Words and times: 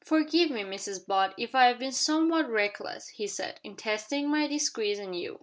"Forgive 0.03 0.49
me, 0.49 0.63
Mrs 0.63 1.05
Butt, 1.05 1.35
if 1.37 1.53
I 1.53 1.65
have 1.67 1.77
been 1.77 1.91
somewhat 1.91 2.49
reckless," 2.49 3.07
he 3.09 3.27
said, 3.27 3.59
"in 3.63 3.75
testing 3.75 4.31
my 4.31 4.47
disguise 4.47 4.99
on 4.99 5.13
you. 5.13 5.37